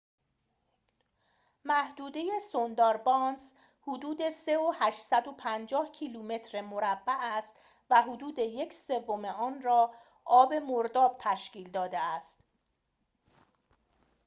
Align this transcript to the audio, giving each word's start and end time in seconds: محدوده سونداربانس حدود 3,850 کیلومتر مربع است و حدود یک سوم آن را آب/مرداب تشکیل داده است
محدوده 1.65 2.21
سونداربانس 2.51 3.53
حدود 3.81 4.29
3,850 4.29 5.91
کیلومتر 5.91 6.61
مربع 6.61 7.15
است 7.21 7.55
و 7.89 8.01
حدود 8.01 8.39
یک 8.39 8.73
سوم 8.73 9.25
آن 9.25 9.61
را 9.61 9.93
آب/مرداب 10.25 11.15
تشکیل 11.19 11.71
داده 11.71 11.99
است 11.99 12.39